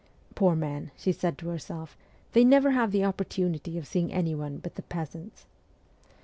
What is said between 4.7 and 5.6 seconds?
the peasants.'